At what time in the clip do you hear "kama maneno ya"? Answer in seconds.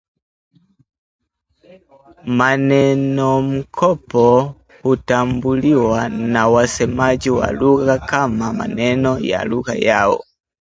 7.99-9.43